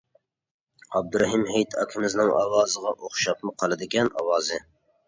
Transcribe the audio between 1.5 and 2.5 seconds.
ھېيت ئاكىمىزنىڭ